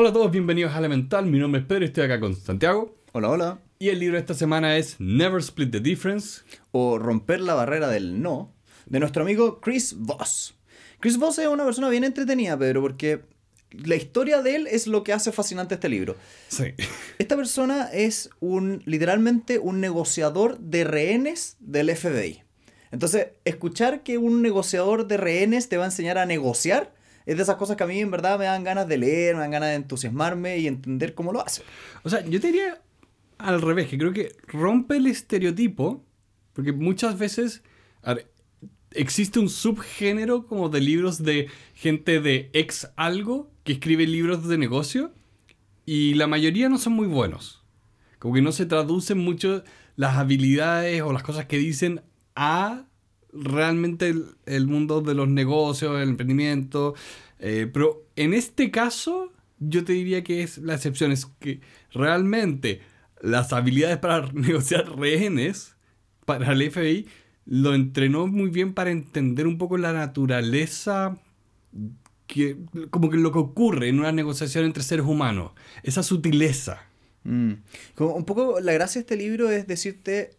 [0.00, 1.26] Hola a todos, bienvenidos a Elemental.
[1.26, 2.94] Mi nombre es Pedro y estoy acá con Santiago.
[3.10, 3.58] Hola, hola.
[3.80, 6.42] Y el libro de esta semana es Never Split the Difference.
[6.70, 8.54] O Romper la barrera del no,
[8.86, 10.54] de nuestro amigo Chris Voss.
[11.00, 13.22] Chris Voss es una persona bien entretenida, Pedro, porque
[13.72, 16.14] la historia de él es lo que hace fascinante este libro.
[16.46, 16.74] Sí.
[17.18, 22.44] Esta persona es un, literalmente, un negociador de rehenes del FBI.
[22.92, 26.96] Entonces, escuchar que un negociador de rehenes te va a enseñar a negociar
[27.28, 29.42] es de esas cosas que a mí en verdad me dan ganas de leer, me
[29.42, 31.62] dan ganas de entusiasmarme y entender cómo lo hace.
[32.02, 32.80] O sea, yo te diría
[33.36, 36.02] al revés, que creo que rompe el estereotipo,
[36.54, 37.62] porque muchas veces
[38.92, 44.56] existe un subgénero como de libros de gente de ex algo que escribe libros de
[44.56, 45.12] negocio
[45.84, 47.62] y la mayoría no son muy buenos.
[48.18, 49.62] Como que no se traducen mucho
[49.96, 52.00] las habilidades o las cosas que dicen
[52.34, 52.86] a
[53.42, 54.14] realmente
[54.46, 56.94] el, mundo de los negocios, el emprendimiento.
[57.38, 61.12] Eh, pero en este caso, yo te diría que es la excepción.
[61.12, 61.60] Es que
[61.92, 62.80] realmente
[63.20, 65.76] las habilidades para negociar rehenes
[66.24, 67.06] para el FBI
[67.46, 71.18] lo entrenó muy bien para entender un poco la naturaleza
[72.26, 72.58] que
[72.90, 76.82] como que lo que ocurre en una negociación entre seres humanos, esa sutileza.
[77.24, 77.52] Mm.
[77.94, 80.30] Como un poco la gracia de este libro es decirte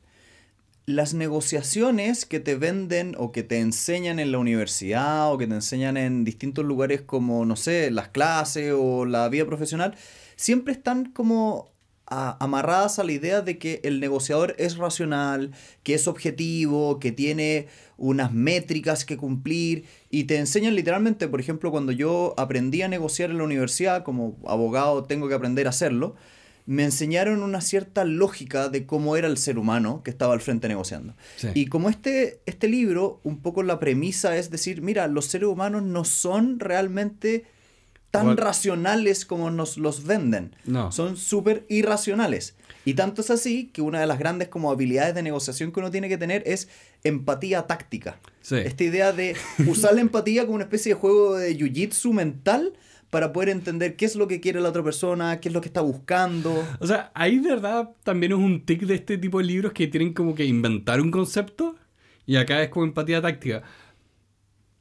[0.89, 5.53] las negociaciones que te venden o que te enseñan en la universidad o que te
[5.53, 9.95] enseñan en distintos lugares como, no sé, las clases o la vida profesional,
[10.35, 11.71] siempre están como
[12.07, 15.51] amarradas a la idea de que el negociador es racional,
[15.83, 21.69] que es objetivo, que tiene unas métricas que cumplir y te enseñan literalmente, por ejemplo,
[21.69, 26.15] cuando yo aprendí a negociar en la universidad, como abogado tengo que aprender a hacerlo,
[26.65, 30.67] me enseñaron una cierta lógica de cómo era el ser humano que estaba al frente
[30.67, 31.15] negociando.
[31.38, 31.47] Sí.
[31.53, 35.83] Y como este, este libro, un poco la premisa es decir, mira, los seres humanos
[35.83, 37.45] no son realmente
[38.11, 40.55] tan racionales como nos los venden.
[40.65, 40.92] No.
[40.92, 42.55] Son súper irracionales.
[42.86, 45.91] Y tanto es así que una de las grandes como habilidades de negociación que uno
[45.91, 46.70] tiene que tener es
[47.03, 48.20] empatía táctica.
[48.41, 48.55] Sí.
[48.55, 49.36] Esta idea de
[49.67, 52.73] usar la empatía como una especie de juego de jiu-jitsu mental
[53.09, 55.67] para poder entender qué es lo que quiere la otra persona, qué es lo que
[55.67, 56.64] está buscando.
[56.80, 59.87] O sea, ahí de verdad también es un tic de este tipo de libros que
[59.87, 61.75] tienen como que inventar un concepto
[62.25, 63.64] y acá es como empatía táctica.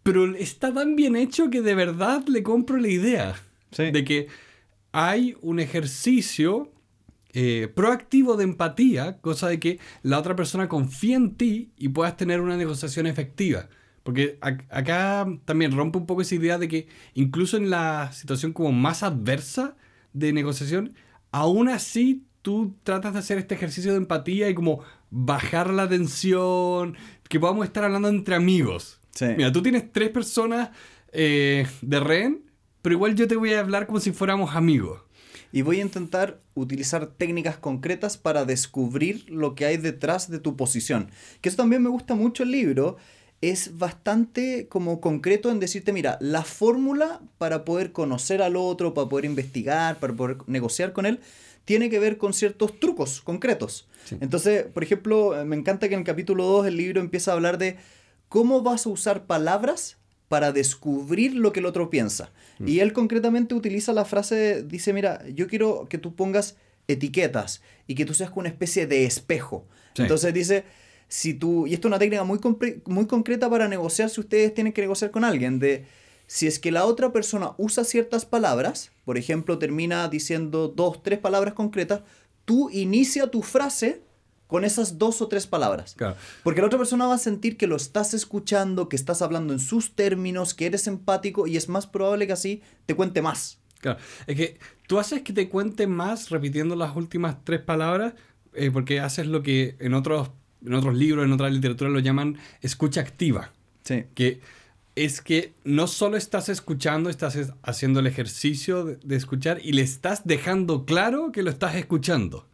[0.02, 3.34] Pero está tan bien hecho que de verdad le compro la idea
[3.70, 3.90] Sí.
[3.90, 4.28] de que
[4.92, 6.72] hay un ejercicio
[7.34, 12.16] eh, proactivo de empatía, cosa de que la otra persona confía en ti y puedas
[12.16, 13.68] tener una negociación efectiva.
[14.08, 18.54] Porque ac- acá también rompe un poco esa idea de que incluso en la situación
[18.54, 19.76] como más adversa
[20.14, 20.94] de negociación,
[21.30, 24.80] aún así tú tratas de hacer este ejercicio de empatía y como
[25.10, 26.96] bajar la tensión,
[27.28, 28.98] que podamos estar hablando entre amigos.
[29.10, 29.26] Sí.
[29.36, 30.70] Mira, tú tienes tres personas
[31.12, 35.02] eh, de rehén, pero igual yo te voy a hablar como si fuéramos amigos.
[35.52, 40.56] Y voy a intentar utilizar técnicas concretas para descubrir lo que hay detrás de tu
[40.56, 41.10] posición.
[41.42, 42.96] Que eso también me gusta mucho el libro.
[43.40, 49.08] Es bastante como concreto en decirte, mira, la fórmula para poder conocer al otro, para
[49.08, 51.20] poder investigar, para poder negociar con él,
[51.64, 53.86] tiene que ver con ciertos trucos concretos.
[54.06, 54.16] Sí.
[54.20, 57.34] Entonces, por ejemplo, eh, me encanta que en el capítulo 2 el libro empieza a
[57.34, 57.76] hablar de
[58.28, 59.98] cómo vas a usar palabras
[60.28, 62.30] para descubrir lo que el otro piensa.
[62.64, 66.56] Y él concretamente utiliza la frase, dice, mira, yo quiero que tú pongas
[66.88, 69.64] etiquetas y que tú seas como una especie de espejo.
[69.94, 70.02] Sí.
[70.02, 70.64] Entonces dice,
[71.08, 72.38] si tú, y esto es una técnica muy,
[72.86, 75.86] muy concreta para negociar si ustedes tienen que negociar con alguien, de
[76.26, 81.18] si es que la otra persona usa ciertas palabras, por ejemplo, termina diciendo dos, tres
[81.18, 82.02] palabras concretas,
[82.44, 84.02] tú inicia tu frase
[84.46, 85.94] con esas dos o tres palabras.
[85.96, 86.16] Claro.
[86.42, 89.60] Porque la otra persona va a sentir que lo estás escuchando, que estás hablando en
[89.60, 93.58] sus términos, que eres empático y es más probable que así te cuente más.
[93.80, 98.14] Claro, es que tú haces que te cuente más repitiendo las últimas tres palabras,
[98.54, 100.30] eh, porque haces lo que en otros,
[100.64, 103.52] en otros libros, en otra literatura lo llaman escucha activa,
[103.84, 104.04] Sí.
[104.14, 104.40] que
[104.94, 109.72] es que no solo estás escuchando, estás es- haciendo el ejercicio de, de escuchar y
[109.72, 112.48] le estás dejando claro que lo estás escuchando.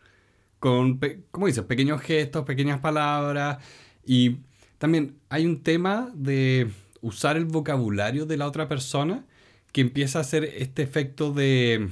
[0.58, 1.64] Con, ¿cómo dices?
[1.64, 3.58] Pequeños gestos, pequeñas palabras.
[4.06, 4.38] Y
[4.78, 9.24] también hay un tema de usar el vocabulario de la otra persona
[9.72, 11.88] que empieza a hacer este efecto de,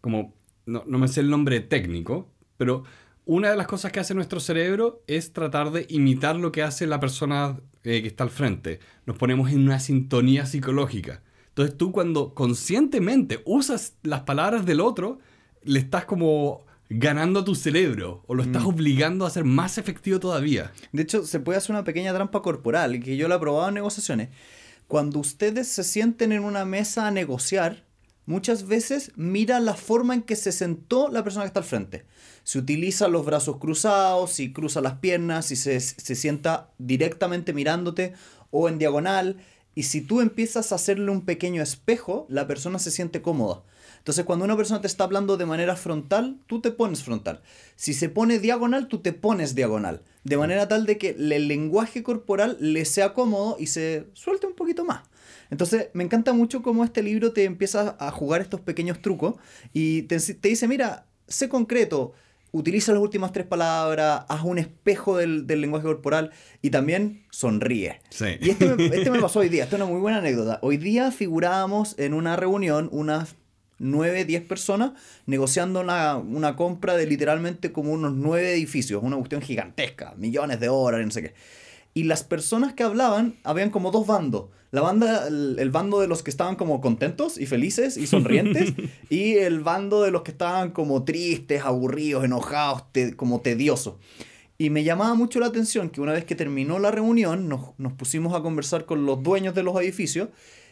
[0.00, 0.34] como,
[0.66, 2.84] no, no me sé el nombre técnico, pero
[3.26, 6.86] una de las cosas que hace nuestro cerebro es tratar de imitar lo que hace
[6.86, 8.78] la persona eh, que está al frente.
[9.04, 11.22] Nos ponemos en una sintonía psicológica.
[11.48, 15.18] Entonces tú cuando conscientemente usas las palabras del otro,
[15.64, 20.20] le estás como ganando a tu cerebro o lo estás obligando a ser más efectivo
[20.20, 20.72] todavía.
[20.92, 23.74] De hecho, se puede hacer una pequeña trampa corporal, que yo la he probado en
[23.74, 24.28] negociaciones.
[24.86, 27.85] Cuando ustedes se sienten en una mesa a negociar,
[28.26, 32.04] muchas veces mira la forma en que se sentó la persona que está al frente.
[32.44, 38.12] Si utiliza los brazos cruzados, si cruza las piernas, si se, se sienta directamente mirándote
[38.50, 39.38] o en diagonal.
[39.74, 43.62] Y si tú empiezas a hacerle un pequeño espejo, la persona se siente cómoda.
[43.98, 47.42] Entonces, cuando una persona te está hablando de manera frontal, tú te pones frontal.
[47.74, 50.02] Si se pone diagonal, tú te pones diagonal.
[50.22, 54.54] De manera tal de que el lenguaje corporal le sea cómodo y se suelte un
[54.54, 55.02] poquito más.
[55.50, 59.36] Entonces, me encanta mucho cómo este libro te empieza a jugar estos pequeños trucos
[59.72, 62.14] y te, te dice, mira, sé concreto,
[62.52, 66.30] utiliza las últimas tres palabras, haz un espejo del, del lenguaje corporal
[66.62, 68.00] y también sonríe.
[68.10, 68.26] Sí.
[68.40, 70.58] Y este me, este me pasó hoy día, esta es una muy buena anécdota.
[70.62, 73.36] Hoy día figurábamos en una reunión unas
[73.78, 74.92] 9, 10 personas
[75.26, 80.68] negociando una, una, compra de literalmente como unos 9 edificios, una cuestión gigantesca, millones de
[80.68, 81.34] dólares, no sé qué.
[81.96, 84.50] Y las personas que hablaban, habían como dos bandos.
[84.70, 88.74] La banda, el, el bando de los que estaban como contentos y felices y sonrientes,
[89.08, 93.94] y el bando de los que estaban como tristes, aburridos, enojados, te, como tediosos.
[94.58, 97.94] Y me llamaba mucho la atención que una vez que terminó la reunión, nos, nos
[97.94, 100.28] pusimos a conversar con los dueños de los edificios,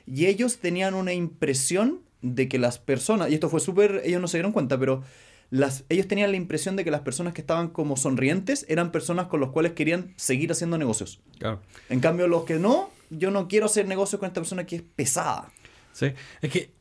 [0.07, 4.29] y ellos tenían una impresión de que las personas, y esto fue súper, ellos no
[4.29, 5.03] se dieron cuenta, pero
[5.51, 9.27] las, ellos tenían la impresión de que las personas que estaban como sonrientes eran personas
[9.27, 11.21] con las cuales querían seguir haciendo negocios.
[11.39, 11.61] Claro.
[11.89, 14.83] En cambio, los que no, yo no quiero hacer negocios con esta persona que es
[14.83, 15.53] pesada.
[15.93, 16.73] Sí, es que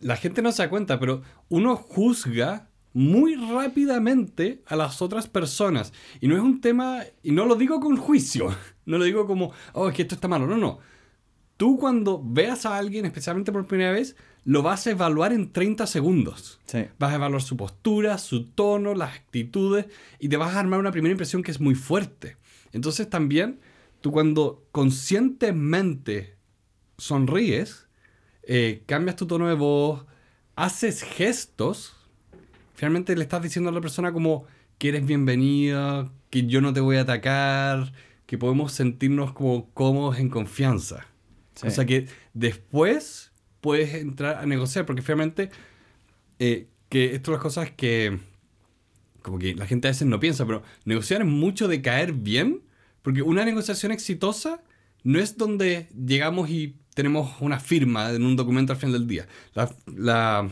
[0.00, 5.92] la gente no se da cuenta, pero uno juzga muy rápidamente a las otras personas.
[6.20, 8.54] Y no es un tema, y no lo digo con juicio,
[8.84, 10.78] no lo digo como, oh, es que esto está malo, no, no.
[11.56, 15.86] Tú cuando veas a alguien, especialmente por primera vez, lo vas a evaluar en 30
[15.86, 16.60] segundos.
[16.66, 16.84] Sí.
[16.98, 19.86] Vas a evaluar su postura, su tono, las actitudes
[20.18, 22.36] y te vas a armar una primera impresión que es muy fuerte.
[22.72, 23.60] Entonces también
[24.00, 26.36] tú cuando conscientemente
[26.98, 27.86] sonríes,
[28.42, 30.04] eh, cambias tu tono de voz,
[30.56, 31.94] haces gestos,
[32.74, 34.46] finalmente le estás diciendo a la persona como
[34.78, 37.92] que eres bienvenida, que yo no te voy a atacar,
[38.26, 41.06] que podemos sentirnos como cómodos en confianza.
[41.54, 41.68] Sí.
[41.68, 43.31] O sea que después
[43.62, 45.48] puedes entrar a negociar, porque finalmente,
[46.38, 48.18] eh, que esto es las cosas que,
[49.22, 52.60] como que la gente a veces no piensa, pero negociar es mucho de caer bien,
[53.00, 54.60] porque una negociación exitosa
[55.04, 59.26] no es donde llegamos y tenemos una firma en un documento al final del día.
[59.54, 60.50] La, la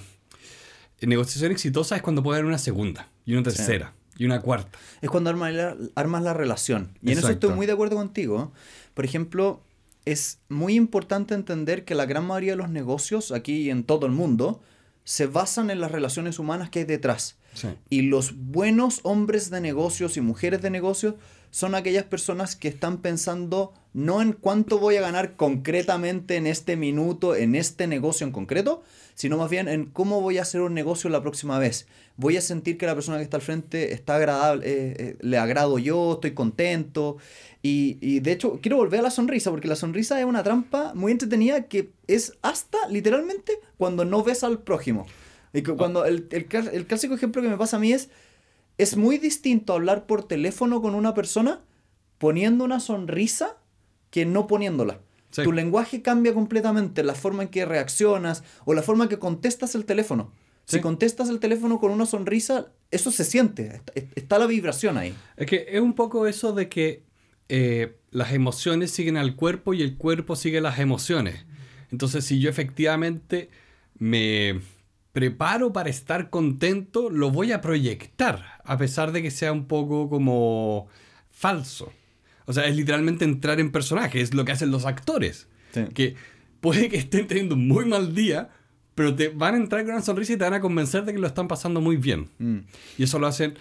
[1.02, 4.22] negociación exitosa es cuando puede haber una segunda, y una tercera, sí.
[4.22, 4.78] y una cuarta.
[5.00, 6.90] Es cuando armas la, armas la relación.
[7.02, 7.10] Y Exacto.
[7.10, 8.52] en eso estoy muy de acuerdo contigo.
[8.94, 9.62] Por ejemplo,
[10.04, 14.06] es muy importante entender que la gran mayoría de los negocios aquí y en todo
[14.06, 14.60] el mundo
[15.04, 17.36] se basan en las relaciones humanas que hay detrás.
[17.54, 17.68] Sí.
[17.88, 21.14] Y los buenos hombres de negocios y mujeres de negocios
[21.50, 26.76] son aquellas personas que están pensando no en cuánto voy a ganar concretamente en este
[26.76, 28.82] minuto, en este negocio en concreto,
[29.14, 31.86] sino más bien en cómo voy a hacer un negocio la próxima vez.
[32.16, 35.38] Voy a sentir que la persona que está al frente está agradable, eh, eh, le
[35.38, 37.16] agrado yo, estoy contento.
[37.62, 40.94] Y, y, de hecho, quiero volver a la sonrisa, porque la sonrisa es una trampa
[40.94, 45.06] muy entretenida que es hasta literalmente cuando no ves al prójimo.
[45.52, 48.08] Y cuando el, el, el clásico ejemplo que me pasa a mí es,
[48.78, 51.60] es muy distinto hablar por teléfono con una persona
[52.18, 53.56] poniendo una sonrisa
[54.10, 55.00] que no poniéndola.
[55.30, 55.42] Sí.
[55.42, 59.74] Tu lenguaje cambia completamente, la forma en que reaccionas o la forma en que contestas
[59.74, 60.32] el teléfono.
[60.64, 60.76] Sí.
[60.76, 63.80] Si contestas el teléfono con una sonrisa, eso se siente,
[64.14, 65.14] está la vibración ahí.
[65.36, 67.02] Es que es un poco eso de que
[67.48, 71.44] eh, las emociones siguen al cuerpo y el cuerpo sigue las emociones.
[71.90, 73.50] Entonces, si yo efectivamente
[73.98, 74.60] me
[75.12, 80.08] preparo para estar contento, lo voy a proyectar, a pesar de que sea un poco
[80.08, 80.86] como
[81.30, 81.92] falso.
[82.50, 85.46] O sea, es literalmente entrar en personaje, es lo que hacen los actores.
[85.72, 85.82] Sí.
[85.94, 86.14] Que
[86.60, 88.48] puede que estén teniendo un muy mal día,
[88.96, 91.18] pero te van a entrar con una sonrisa y te van a convencer de que
[91.20, 92.28] lo están pasando muy bien.
[92.38, 92.58] Mm.
[92.98, 93.54] Y eso lo hacen,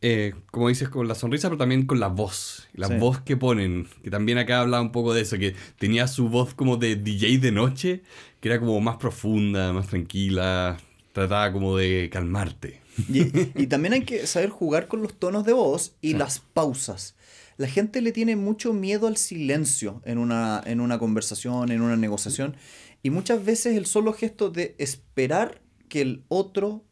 [0.00, 2.68] eh, como dices, con la sonrisa, pero también con la voz.
[2.74, 2.94] La Sí.
[2.98, 6.52] voz que ponen, que también acá hablaba un poco de eso, que tenía su voz
[6.54, 8.02] como de DJ de noche,
[8.40, 10.78] que era como más profunda, más tranquila,
[11.12, 12.80] trataba como de calmarte.
[13.08, 13.22] Y,
[13.62, 16.14] y también hay que saber jugar con los tonos de voz y Sí.
[16.18, 17.14] las pausas.
[17.56, 21.96] La gente le tiene mucho miedo al silencio en una, en una conversación, en una
[21.96, 22.56] negociación.
[23.02, 26.84] Y muchas veces el solo gesto de esperar que el otro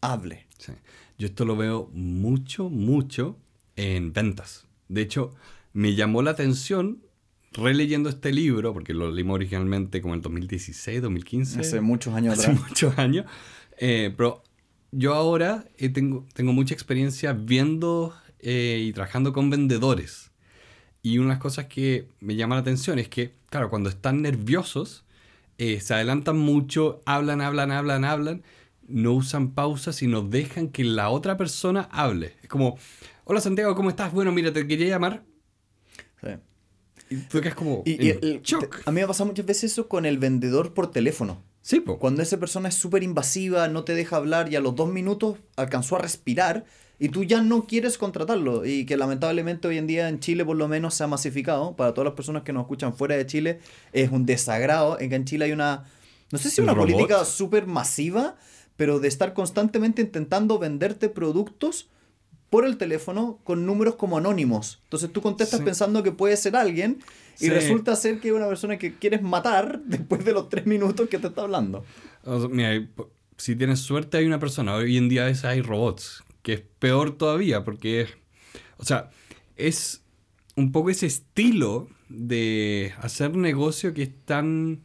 [0.00, 0.46] hable.
[0.58, 0.72] Sí.
[1.18, 3.38] Yo esto lo veo mucho, mucho
[3.76, 4.66] en ventas.
[4.88, 5.34] De hecho,
[5.72, 7.02] me llamó la atención
[7.52, 11.60] releyendo este libro, porque lo leímos originalmente como en el 2016, 2015.
[11.60, 12.68] Hace muchos años hace atrás.
[12.68, 13.26] muchos años.
[13.78, 14.42] Eh, pero
[14.92, 18.14] yo ahora tengo, tengo mucha experiencia viendo
[18.44, 20.30] eh, y trabajando con vendedores.
[21.02, 24.22] Y una de las cosas que me llama la atención es que, claro, cuando están
[24.22, 25.04] nerviosos,
[25.58, 28.42] eh, se adelantan mucho, hablan, hablan, hablan, hablan,
[28.88, 32.34] no usan pausas, sino dejan que la otra persona hable.
[32.42, 32.78] Es como,
[33.24, 34.12] hola Santiago, ¿cómo estás?
[34.12, 35.24] Bueno, mira, te quería llamar.
[36.22, 36.30] Sí.
[37.10, 38.80] Y tú quedas como, Y, y el- shock.
[38.86, 41.42] a mí me pasa muchas veces eso con el vendedor por teléfono.
[41.60, 41.98] Sí, po.
[41.98, 45.38] Cuando esa persona es súper invasiva, no te deja hablar y a los dos minutos
[45.56, 46.64] alcanzó a respirar
[46.98, 48.64] y tú ya no quieres contratarlo.
[48.64, 51.74] Y que lamentablemente hoy en día en Chile por lo menos se ha masificado.
[51.76, 53.60] Para todas las personas que nos escuchan fuera de Chile
[53.92, 55.84] es un desagrado en que en Chile hay una,
[56.30, 56.90] no sé si ¿El una robot?
[56.90, 58.36] política súper masiva,
[58.76, 61.88] pero de estar constantemente intentando venderte productos
[62.50, 64.78] por el teléfono con números como anónimos.
[64.84, 65.64] Entonces tú contestas Sí.
[65.64, 66.98] pensando que puede ser alguien
[67.40, 67.50] y Sí.
[67.50, 71.18] resulta ser que es una persona que quieres matar después de los tres minutos que
[71.18, 71.84] te está hablando.
[72.24, 72.86] O sea, mira,
[73.36, 74.74] si tienes suerte hay una persona.
[74.76, 78.14] Hoy en día hay robots, que es peor todavía porque, es-
[78.76, 79.10] o sea,
[79.56, 80.04] es
[80.54, 84.82] un poco ese estilo de hacer negocio que es tan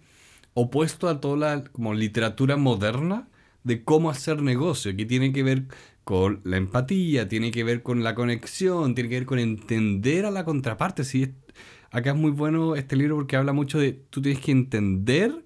[0.56, 3.28] opuesto a toda la como literatura moderna
[3.64, 5.66] de cómo hacer negocio, que tiene que ver
[6.04, 10.32] con la empatía, tiene que ver con la conexión, tiene que ver con entender a
[10.32, 11.04] la contraparte.
[11.04, 11.34] Sí,
[11.92, 15.46] acá es muy bueno este libro porque habla mucho de tú tienes que entender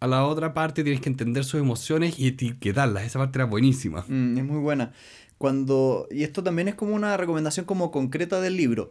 [0.00, 3.04] a la otra parte, tienes que entender sus emociones y etiquetarlas.
[3.04, 4.04] Esa parte era buenísima.
[4.08, 4.92] Mm, es muy buena.
[5.44, 8.88] Cuando, y esto también es como una recomendación como concreta del libro.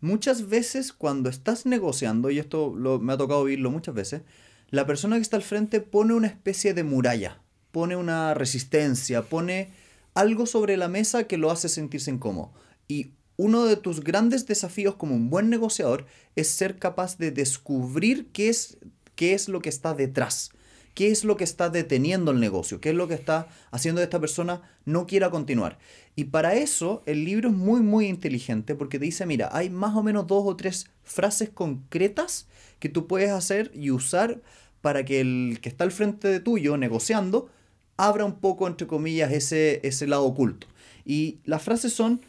[0.00, 4.22] Muchas veces cuando estás negociando, y esto me ha tocado oírlo muchas veces,
[4.70, 9.72] la persona que está al frente pone una especie de muralla, pone una resistencia, pone
[10.14, 12.52] algo sobre la mesa que lo hace sentirse incómodo.
[12.86, 18.28] Y uno de tus grandes desafíos como un buen negociador es ser capaz de descubrir
[18.32, 18.78] qué es,
[19.16, 20.50] qué es lo que está detrás.
[20.96, 22.80] ¿Qué es lo que está deteniendo el negocio?
[22.80, 25.78] ¿Qué es lo que está haciendo que esta persona no quiera continuar?
[26.14, 29.94] Y para eso el libro es muy, muy inteligente porque te dice, mira, hay más
[29.94, 32.48] o menos dos o tres frases concretas
[32.78, 34.40] que tú puedes hacer y usar
[34.80, 37.50] para que el que está al frente de tuyo negociando
[37.98, 40.66] abra un poco, entre comillas, ese, ese lado oculto.
[41.04, 42.22] Y las frases son,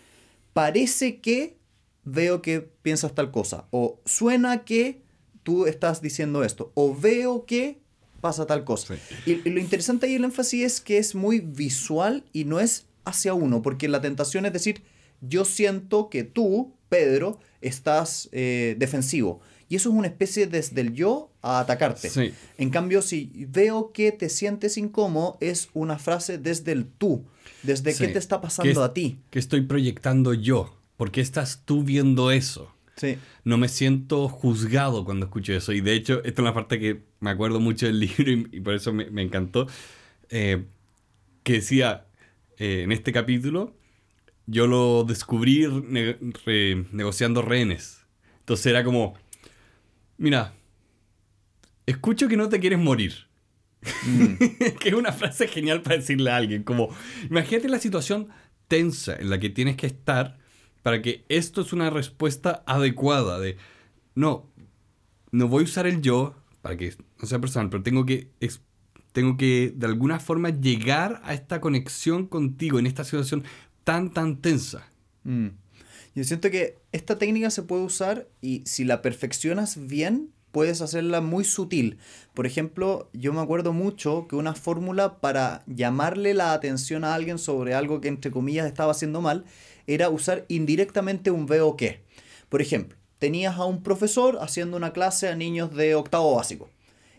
[0.51, 1.55] parece que
[2.03, 5.03] veo que piensas tal cosa, o suena que
[5.43, 7.86] tú estás diciendo esto, o veo que
[8.21, 8.95] pasa tal cosa.
[9.25, 12.85] Y, y lo interesante ahí el énfasis es que es muy visual y no es
[13.05, 14.83] hacia uno, porque la tentación es decir,
[15.21, 19.39] yo siento que tú, Pedro, estás eh, defensivo.
[19.69, 22.09] Y eso es una especie desde el yo a atacarte.
[22.09, 22.31] Sí.
[22.57, 27.25] En cambio, si veo que te sientes incómodo, es una frase desde el tú,
[27.63, 28.05] desde Sí.
[28.05, 29.19] qué te está ¿Qué pasando es- a ti.
[29.29, 30.73] ¿Qué estoy proyectando yo?
[30.95, 32.71] ¿Por qué estás tú viendo eso?
[32.97, 33.17] Sí.
[33.45, 35.71] No me siento juzgado cuando escucho eso.
[35.71, 38.59] Y de hecho, esta es una parte que me acuerdo mucho del libro y, y
[38.59, 39.67] por eso me, me encantó.
[40.29, 40.65] eh,
[41.43, 42.07] que decía
[42.57, 43.73] eh, en este capítulo,
[44.47, 48.01] yo lo descubrí ne- re- negociando rehenes.
[48.39, 49.13] Entonces era como,
[50.17, 50.53] mira,
[51.85, 53.27] escucho que no te quieres morir.
[54.79, 56.63] que es una frase genial para decirle a alguien.
[56.63, 56.89] Como,
[57.29, 58.29] imagínate la situación
[58.67, 60.37] tensa en la que tienes que estar
[60.87, 63.57] para que esto es una respuesta adecuada de,
[64.15, 64.49] no,
[65.31, 68.29] no voy a usar el yo para que no sea personal, pero tengo que,
[69.11, 73.43] tengo que de alguna forma llegar a esta conexión contigo en esta situación
[73.83, 74.89] tan, tan tensa.
[75.25, 75.47] Mm.
[76.15, 81.19] Yo siento que esta técnica se puede usar y si la perfeccionas bien, puedes hacerla
[81.19, 81.97] muy sutil.
[82.33, 87.39] Por ejemplo, yo me acuerdo mucho que una fórmula para llamarle la atención a alguien
[87.39, 89.43] sobre algo que entre comillas estaba haciendo mal
[89.87, 92.03] era usar indirectamente un veo que.
[92.49, 96.69] Por ejemplo, tenías a un profesor haciendo una clase a niños de octavo básico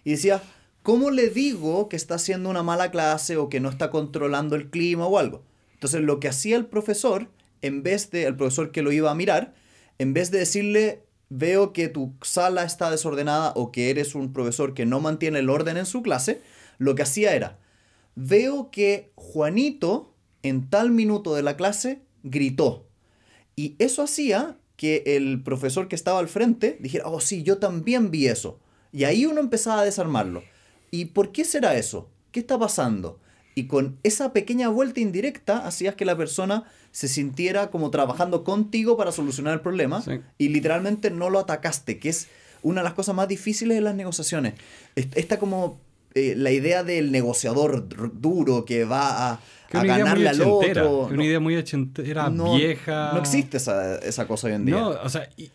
[0.05, 0.43] y decías,
[0.83, 4.71] ¿cómo le digo que está haciendo una mala clase o que no está controlando el
[4.71, 5.43] clima o algo?
[5.75, 7.29] Entonces lo que hacía el profesor,
[7.63, 9.55] en vez de, el profesor que lo iba a mirar,
[9.99, 14.75] en vez de decirle, veo que tu sala está desordenada o que eres un profesor
[14.75, 16.41] que no mantiene el orden en su clase,
[16.79, 17.59] lo que hacía era,
[18.15, 22.87] veo que Juanito en tal minuto de la clase gritó.
[23.57, 28.11] Y eso hacía que el profesor que estaba al frente dijera, oh sí, yo también
[28.11, 28.59] vi eso.
[28.93, 30.43] Y ahí uno empezaba a desarmarlo.
[30.91, 32.09] ¿Y por qué será eso?
[32.31, 33.19] ¿Qué está pasando?
[33.55, 38.97] Y con esa pequeña vuelta indirecta hacías que la persona se sintiera como trabajando contigo
[38.97, 40.21] para solucionar el problema Sí.
[40.39, 42.29] y literalmente no lo atacaste, que es
[42.63, 44.55] una de las cosas más difíciles de las negociaciones.
[44.95, 45.81] Est- Esta como
[46.15, 47.89] eh, la idea del negociador
[48.21, 49.41] duro que va a,
[49.77, 51.09] a es una ganarle al otro.
[51.13, 53.11] No- idea muy ochentera, no, vieja.
[53.13, 54.77] No existe esa, esa cosa hoy en día.
[54.77, 55.51] No, o sea, y-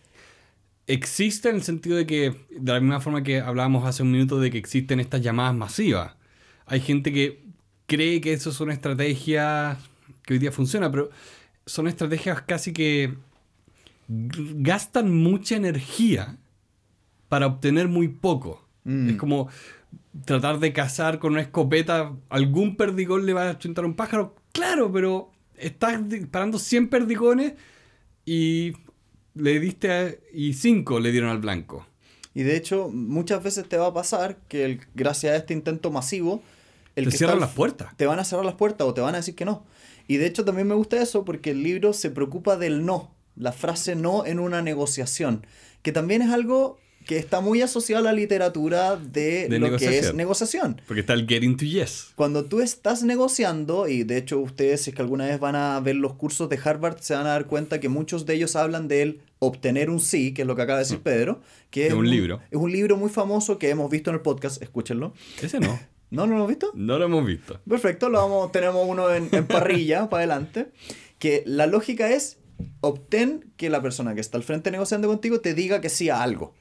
[0.85, 4.39] existe en el sentido de que, de la misma forma que hablábamos hace un minuto
[4.39, 6.13] de que existen estas llamadas masivas.
[6.65, 7.43] Hay gente que
[7.87, 9.77] cree que eso es una estrategia
[10.25, 11.09] que hoy día funciona, pero
[11.65, 13.13] son estrategias casi que
[14.07, 16.37] gastan mucha energía
[17.29, 18.65] para obtener muy poco.
[18.83, 19.09] Mm.
[19.11, 19.49] Es como,
[20.25, 24.35] tratar de cazar con una escopeta, algún perdigón le va a chuntar un pájaro.
[24.51, 27.53] Claro, pero estás disparando 100 perdigones
[28.25, 28.73] y
[29.35, 31.85] le diste a- y 5 le dieron al blanco.
[32.35, 35.91] Y de hecho, muchas veces te va a pasar que el- gracias a este intento
[35.91, 36.41] masivo,
[36.95, 37.97] el Te que cierran está las puertas.
[37.97, 39.65] Te van a cerrar las puertas o te van a decir que no.
[40.07, 43.51] Y de hecho también me gusta eso porque el libro se preocupa del no, la
[43.51, 45.45] frase no en una negociación,
[45.81, 49.97] que también es algo que está muy asociado a la literatura de, De lo que
[49.99, 50.81] es negociación.
[50.87, 52.07] Porque está el getting to yes.
[52.15, 55.79] Cuando tú estás negociando, y de hecho ustedes si es que alguna vez van a
[55.79, 58.87] ver los cursos de Harvard, se van a dar cuenta que muchos de ellos hablan
[58.87, 61.97] del obtener un sí, que es lo que acaba de decir Pedro, que es Mm.
[61.97, 62.41] un libro.
[62.51, 65.13] Es un libro muy famoso que hemos visto en el podcast, escúchenlo.
[65.41, 65.77] Ese no.
[66.11, 66.71] ¿No, no lo hemos visto?
[66.75, 67.59] No lo hemos visto.
[67.67, 70.67] Perfecto, lo vamos, tenemos uno en, en parrilla para adelante.
[71.17, 72.37] Que la lógica es
[72.81, 76.21] obtén que la persona que está al frente negociando contigo te diga que sí a
[76.21, 76.53] algo.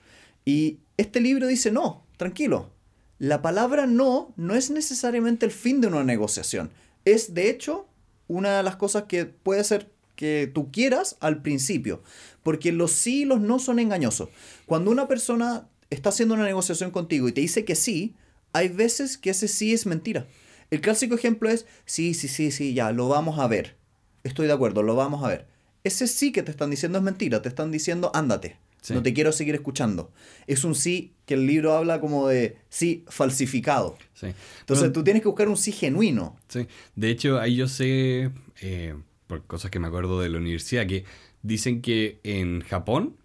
[0.45, 2.71] Y este libro dice no, tranquilo.
[3.19, 6.71] La palabra no no es necesariamente el fin de una negociación.
[7.05, 7.87] Es de hecho
[8.29, 12.03] una de las cosas que puede ser que tú quieras al principio.
[12.43, 14.29] Porque los sí y los no son engañosos.
[14.67, 18.15] Cuando una persona está haciendo una negociación contigo y te dice que sí,
[18.53, 20.27] hay veces que ese sí es mentira.
[20.71, 23.77] El clásico ejemplo es, sí, sí, sí, sí, ya, lo vamos a ver.
[24.25, 25.47] Estoy de acuerdo, lo vamos a ver.
[25.85, 28.95] Ese sí que te están diciendo es mentira, te están diciendo, ándate, Sí.
[28.95, 30.13] no te quiero seguir escuchando.
[30.47, 33.97] Es un sí que el libro habla como de sí falsificado.
[34.13, 34.27] Sí.
[34.61, 36.37] Entonces tú tienes que buscar un sí genuino.
[36.49, 38.95] Sí, de hecho ahí yo sé, eh,
[39.29, 41.05] por cosas que me acuerdo de la universidad, que
[41.43, 43.17] dicen que en Japón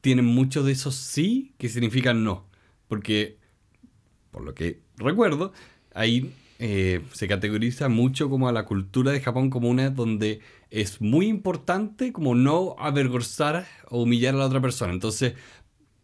[0.00, 2.46] tienen muchos de esos sí que significan no,
[2.88, 3.36] porque
[4.30, 5.52] por lo que recuerdo,
[5.94, 11.00] ahí eh, se categoriza mucho como a la cultura de Japón como una donde es
[11.00, 14.92] muy importante como no avergonzar o humillar a la otra persona.
[14.92, 15.34] Entonces,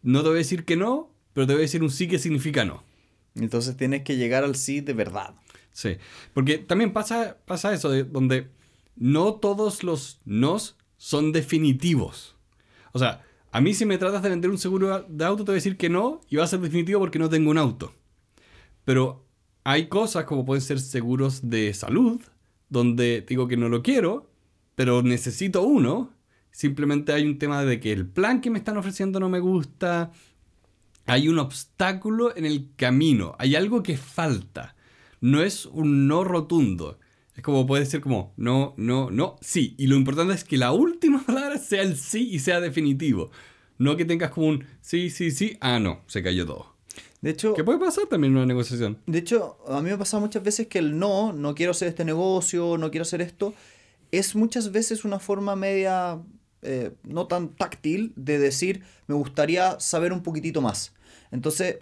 [0.01, 2.19] no te voy a decir que no, pero te voy a decir un sí que
[2.19, 2.83] significa no.
[3.35, 5.35] Entonces tienes que llegar al sí de verdad.
[5.71, 5.97] Sí,
[6.33, 8.49] porque también pasa, pasa eso, de, donde
[8.97, 12.35] no todos los nos son definitivos.
[12.91, 15.55] O sea, a mí si me tratas de vender un seguro de auto, te voy
[15.55, 17.93] a decir que no y va a ser definitivo porque no tengo un auto.
[18.83, 19.25] Pero
[19.63, 22.21] hay cosas como pueden ser seguros de salud,
[22.69, 24.31] donde digo que no lo quiero,
[24.75, 26.11] pero necesito uno.
[26.51, 30.11] Simplemente hay un tema de que el plan que me están ofreciendo no me gusta.
[31.05, 33.35] Hay un obstáculo en el camino.
[33.39, 34.75] Hay algo que falta.
[35.19, 36.99] No es un no rotundo.
[37.35, 39.75] Es como puede ser como no, no, no, sí.
[39.77, 43.31] Y lo importante es que la última palabra sea el sí y sea definitivo.
[43.77, 45.57] No que tengas como un sí, sí, sí.
[45.61, 46.70] Ah, no, se cayó todo.
[47.21, 48.97] De hecho, Que puede pasar también en una negociación.
[49.05, 51.87] De hecho, a mí me ha pasado muchas veces que el no, no quiero hacer
[51.87, 53.53] este negocio, no quiero hacer esto,
[54.11, 56.19] es muchas veces una forma media
[56.63, 60.93] eh, no tan táctil de decir, me gustaría saber un poquitito más.
[61.31, 61.77] Entonces,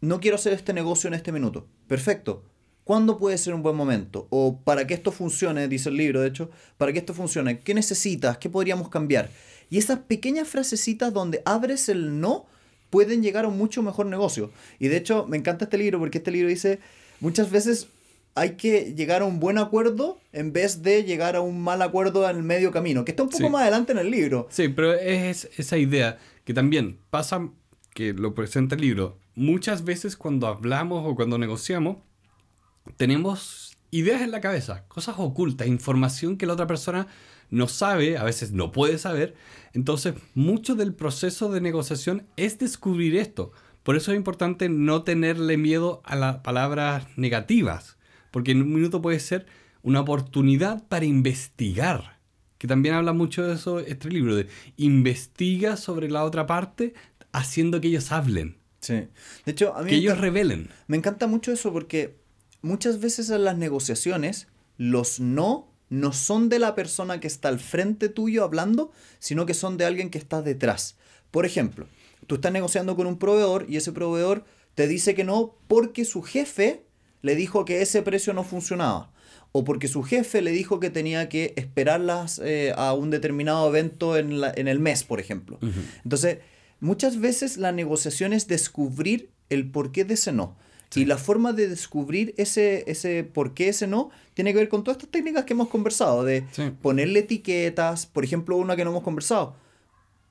[0.00, 1.66] no quiero hacer este negocio en este minuto.
[1.88, 2.44] Perfecto.
[2.84, 4.26] ¿Cuándo puede ser un buen momento?
[4.30, 7.74] O para que esto funcione, dice el libro, de hecho, para que esto funcione, ¿qué
[7.74, 8.38] necesitas?
[8.38, 9.30] ¿Qué podríamos cambiar?
[9.68, 12.46] Y esas pequeñas frasecitas donde abres el no
[12.90, 14.50] pueden llegar a un mucho mejor negocio.
[14.78, 16.80] Y de hecho, me encanta este libro porque este libro dice,
[17.20, 17.88] muchas veces
[18.34, 22.28] hay que llegar a un buen acuerdo en vez de llegar a un mal acuerdo
[22.28, 23.50] en el medio camino, que está un poco Sí.
[23.50, 24.46] más adelante en el libro.
[24.50, 27.48] Sí, pero es esa idea que también pasa,
[27.94, 31.96] que lo presenta el libro, muchas veces cuando hablamos o cuando negociamos,
[32.96, 37.06] tenemos ideas en la cabeza, cosas ocultas, información que la otra persona
[37.50, 39.34] no sabe, a veces no puede saber.
[39.72, 43.52] Entonces, mucho del proceso de negociación es descubrir esto.
[43.82, 47.96] Por eso es importante no tenerle miedo a las palabras negativas,
[48.30, 49.46] porque en un minuto puede ser
[49.82, 52.20] una oportunidad para investigar,
[52.58, 56.94] que también habla mucho de eso este libro, de investiga sobre la otra parte
[57.32, 58.94] haciendo que ellos hablen, Sí.
[59.44, 60.70] De hecho, a mí que ellos revelen.
[60.86, 62.19] Me encanta mucho eso porque
[62.62, 64.46] muchas veces en las negociaciones
[64.76, 69.54] los no no son de la persona que está al frente tuyo hablando, sino que
[69.54, 70.94] son de alguien que está detrás.
[71.32, 71.88] Por ejemplo,
[72.28, 74.44] tú estás negociando con un proveedor y ese proveedor
[74.76, 76.84] te dice que no porque su jefe
[77.22, 79.10] le dijo que ese precio no funcionaba.
[79.50, 84.16] O porque su jefe le dijo que tenía que esperarlas eh, a un determinado evento
[84.16, 85.58] en, la- en el mes, por ejemplo.
[86.04, 86.38] Entonces,
[86.78, 90.56] muchas veces la negociación es descubrir el porqué de ese no.
[90.96, 94.82] Y la forma de descubrir ese, ese por qué ese no tiene que ver con
[94.82, 96.72] todas estas técnicas que hemos conversado, de Sí.
[96.82, 99.54] ponerle etiquetas, por ejemplo, una que no hemos conversado,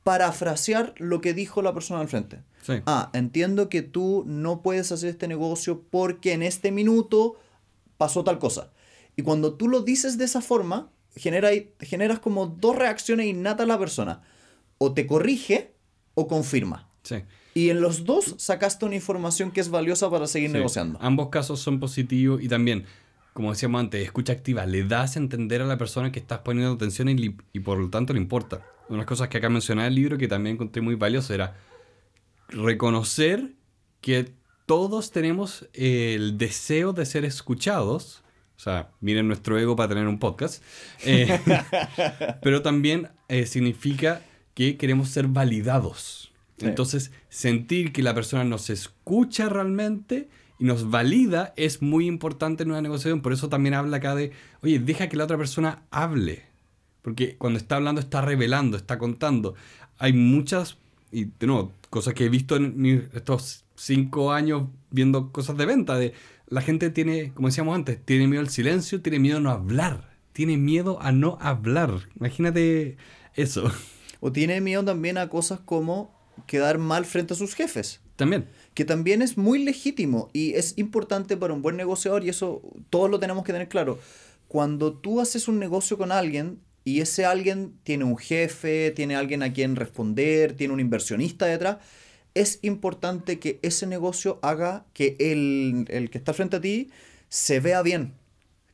[0.04, 2.40] parafrasear lo que dijo la persona al frente.
[2.62, 2.74] Sí.
[2.86, 7.38] Ah, entiendo que tú no puedes hacer este negocio porque en este minuto
[7.98, 8.72] pasó tal cosa.
[9.16, 11.50] Y cuando tú lo dices de esa forma, genera,
[11.82, 14.22] generas como dos reacciones innatas a la persona.
[14.78, 15.74] O te corrige
[16.16, 16.90] o confirma.
[17.04, 17.16] Sí.
[17.60, 20.54] Y en los dos sacaste una información que es valiosa para seguir Sí.
[20.58, 20.98] negociando.
[21.02, 22.86] Ambos casos son positivos y también,
[23.34, 24.66] como decíamos antes, escucha activa.
[24.66, 28.14] Le das a entender a la persona que estás poniendo atención y, por lo tanto
[28.14, 28.58] le importa.
[28.88, 31.56] Una de las cosas que acá mencionaba el libro que también encontré muy valioso era
[32.50, 33.54] reconocer
[34.02, 34.32] que
[34.66, 38.24] todos tenemos el deseo de ser escuchados.
[38.56, 40.64] O sea, miren nuestro ego para tener un podcast.
[41.06, 41.40] Eh,
[42.42, 44.22] pero también eh, significa
[44.54, 46.29] que queremos ser validados.
[46.60, 46.66] Sí.
[46.66, 52.72] Entonces, sentir que la persona nos escucha realmente y nos valida es muy importante en
[52.72, 53.22] una negociación.
[53.22, 56.44] Por eso también habla acá de, oye, deja que la otra persona hable.
[57.02, 59.56] Porque cuando está hablando está revelando, está contando.
[59.98, 60.78] Hay muchas,
[61.12, 65.98] y de nuevo, cosas que he visto en estos cinco años viendo cosas de venta.
[65.98, 66.14] De,
[66.48, 70.10] la gente tiene, como decíamos antes, tiene miedo al silencio, tiene miedo a no hablar.
[70.34, 72.10] Tiene miedo a no hablar.
[72.18, 72.98] Imagínate
[73.36, 73.72] eso.
[74.20, 78.02] O tiene miedo también a cosas como quedar mal frente a sus jefes.
[78.16, 78.50] También.
[78.74, 83.10] que también es muy legítimo y es importante para un buen negociador y eso todos
[83.10, 83.98] lo tenemos que tener claro.
[84.50, 89.42] Cuando tú haces un negocio con alguien y ese alguien tiene un jefe, tiene alguien
[89.42, 91.78] a quien responder, tiene un inversionista detrás,
[92.34, 96.90] es importante que ese negocio haga que el, el que está frente a ti
[97.30, 98.16] se vea bien,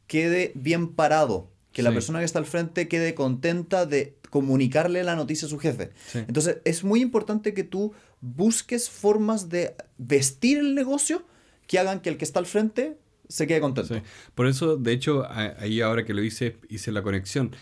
[0.08, 5.16] quede bien parado, que la persona que está al frente quede contenta de comunicarle la
[5.16, 5.92] noticia a su jefe.
[6.08, 6.20] Sí.
[6.20, 11.26] Entonces es muy importante que tú busques formas de vestir el negocio
[11.68, 12.98] que hagan que el que está al frente
[13.30, 13.96] se quede contento.
[13.96, 14.02] Sí.
[14.36, 17.56] Por eso, de hecho, ahí ahora que lo hice, hice la conexión.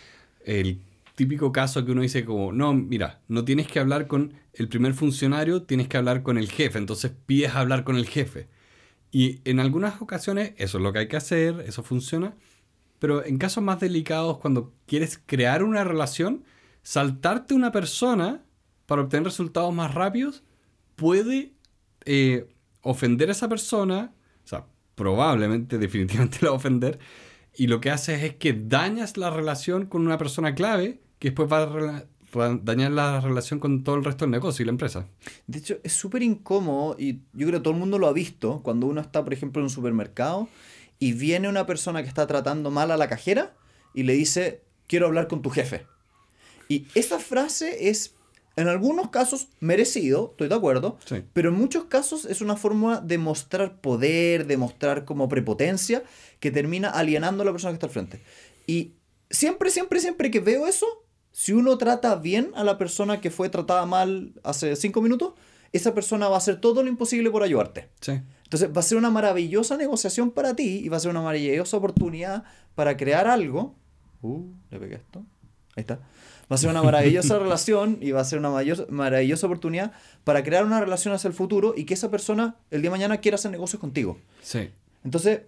[0.44, 0.80] El
[1.14, 4.94] típico caso que uno dice como, no, mira, no tienes que hablar con el primer
[4.94, 6.76] funcionario, tienes que hablar con el jefe.
[6.76, 8.48] Entonces pides hablar con el jefe.
[9.12, 12.34] Y en algunas ocasiones eso es lo que hay que hacer, eso funciona.
[12.98, 16.42] Pero en casos más delicados, cuando quieres crear una relación,
[16.84, 18.44] saltarte una persona
[18.86, 20.44] para obtener resultados más rápidos
[20.94, 21.54] puede
[22.04, 22.46] eh,
[22.82, 27.00] ofender a esa persona, o sea, probablemente, definitivamente la va a ofender,
[27.56, 31.50] y lo que haces es que dañas la relación con una persona clave que después
[31.50, 32.04] va a
[32.62, 35.06] dañar la relación con todo el resto del negocio y la empresa.
[35.46, 38.60] De hecho, es súper incómodo y yo creo que todo el mundo lo ha visto
[38.62, 40.48] cuando uno está, por ejemplo, en un supermercado
[40.98, 43.54] y viene una persona que está tratando mal a la cajera
[43.94, 45.86] y le dice, quiero hablar con tu jefe.
[46.68, 48.14] Y esa frase es,
[48.56, 51.22] en algunos casos, merecido, estoy de acuerdo, Sí.
[51.32, 56.02] pero en muchos casos es una forma de mostrar poder, de mostrar como prepotencia,
[56.40, 58.22] que termina alienando a la persona que está al frente.
[58.66, 58.94] Y
[59.30, 60.86] siempre, siempre, siempre que veo eso,
[61.32, 65.34] si uno trata bien a la persona que fue tratada mal hace cinco minutos,
[65.72, 67.88] esa persona va a hacer todo lo imposible por ayudarte.
[68.00, 68.12] Sí.
[68.44, 71.76] Entonces va a ser una maravillosa negociación para ti y va a ser una maravillosa
[71.76, 72.44] oportunidad
[72.76, 73.74] para crear algo.
[74.22, 75.24] Uh, le pegué esto.
[75.74, 75.98] Ahí está.
[76.50, 79.92] Va a ser una maravillosa relación y va a ser una mayor- maravillosa oportunidad
[80.24, 83.18] para crear una relación hacia el futuro y que esa persona el día de mañana
[83.18, 84.18] quiera hacer negocios contigo.
[84.42, 84.68] Sí.
[85.04, 85.40] Entonces,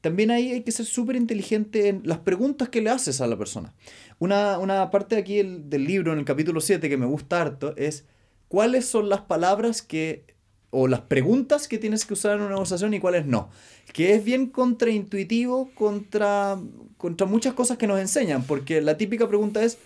[0.00, 3.36] también ahí hay que ser súper inteligente en las preguntas que le haces a la
[3.38, 3.72] persona.
[4.18, 7.74] Una, una parte aquí del, del libro, en el capítulo 7, que me gusta harto,
[7.76, 8.04] es
[8.48, 10.24] cuáles son las palabras que,
[10.70, 13.48] o las preguntas que tienes que usar en una negociación y cuáles no.
[13.92, 16.58] Que es bien contraintuitivo contra,
[16.98, 19.78] contra muchas cosas que nos enseñan, porque la típica pregunta es,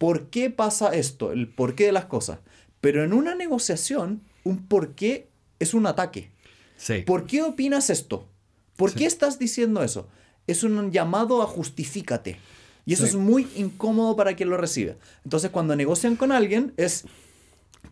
[0.00, 1.30] ¿por qué pasa esto?
[1.30, 2.38] El porqué de las cosas.
[2.80, 6.30] Pero en una negociación, un por qué es un ataque.
[6.78, 7.02] Sí.
[7.02, 8.26] ¿Por qué opinas esto?
[8.76, 9.00] ¿Por Sí.
[9.00, 10.08] qué estás diciendo eso?
[10.46, 12.38] Es un llamado a justifícate.
[12.86, 13.10] Y eso Sí.
[13.10, 14.96] es muy incómodo para quien lo recibe.
[15.24, 17.04] Entonces, cuando negocian con alguien, es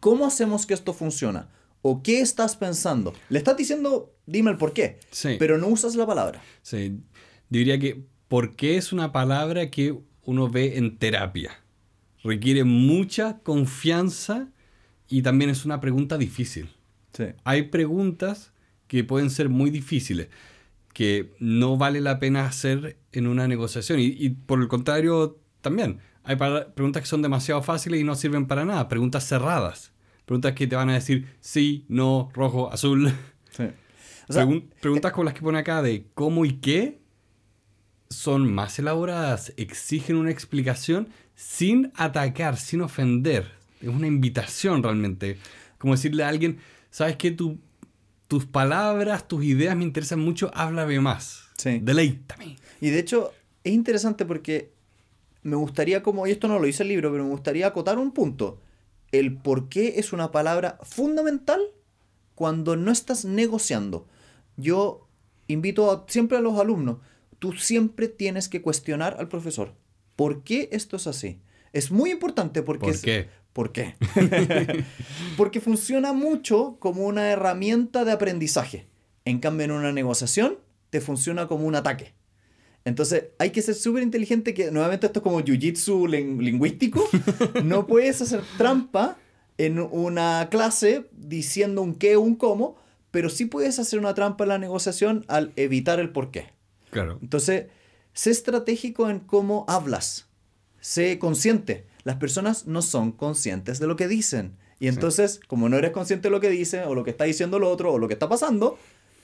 [0.00, 1.50] ¿cómo hacemos que esto funciona?
[1.82, 3.12] ¿O qué estás pensando?
[3.28, 5.36] Le estás diciendo, dime el por qué, Sí.
[5.38, 6.42] pero no usas la palabra.
[6.62, 7.00] Sí,
[7.50, 9.94] diría que ¿por qué es una palabra que
[10.24, 11.52] uno ve en terapia?
[12.22, 14.48] Requiere mucha confianza
[15.08, 16.68] y también es una pregunta difícil.
[17.12, 17.24] Sí.
[17.44, 18.52] Hay preguntas
[18.86, 20.28] que pueden ser muy difíciles,
[20.92, 24.00] que no vale la pena hacer en una negociación.
[24.00, 28.14] Y, y por el contrario, también hay para- preguntas que son demasiado fáciles y no
[28.14, 28.88] sirven para nada.
[28.88, 29.92] Preguntas cerradas.
[30.26, 33.12] Preguntas que te van a decir sí, no, rojo, azul.
[33.50, 33.64] Sí.
[34.28, 37.00] O sea, Pregun- preguntas como las que pone acá de cómo y qué
[38.10, 43.46] son más elaboradas, exigen una explicación sin atacar, sin ofender.
[43.80, 45.38] Es una invitación realmente.
[45.78, 46.58] Como decirle a alguien,
[46.90, 47.58] sabes que tu,
[48.26, 51.44] tus palabras, tus ideas me interesan mucho, háblame más.
[51.56, 51.78] Sí.
[51.80, 52.56] Deleítame.
[52.80, 54.72] Y de hecho, es interesante porque
[55.44, 58.10] me gustaría, como, y esto no lo dice el libro, pero me gustaría acotar un
[58.10, 58.60] punto.
[59.12, 61.60] El por qué es una palabra fundamental
[62.34, 64.08] cuando no estás negociando.
[64.56, 65.06] Yo
[65.46, 66.96] invito a- siempre a los alumnos,
[67.38, 69.72] tú siempre tienes que cuestionar al profesor.
[70.18, 71.38] ¿Por qué esto es así?
[71.72, 72.86] Es muy importante porque...
[72.86, 73.28] ¿Por es- qué?
[73.52, 73.94] ¿Por qué?
[75.36, 78.86] Porque funciona mucho como una herramienta de aprendizaje.
[79.24, 80.58] En cambio, en una negociación,
[80.90, 82.14] te funciona como un ataque.
[82.84, 87.08] Entonces, hay que ser súper inteligente, que nuevamente esto es como jiu-jitsu lingüístico.
[87.64, 89.16] No puedes hacer trampa
[89.56, 92.76] en una clase diciendo un qué o un cómo,
[93.12, 96.46] pero sí puedes hacer una trampa en la negociación al evitar el por qué.
[96.90, 97.18] Claro.
[97.22, 97.66] Entonces,
[98.18, 100.26] sé estratégico en cómo hablas.
[100.80, 101.86] Sé consciente.
[102.02, 104.56] Las personas no son conscientes de lo que dicen.
[104.80, 107.58] Y entonces, como no eres consciente de lo que dicen, o lo que está diciendo
[107.58, 108.76] el otro, o lo que está pasando,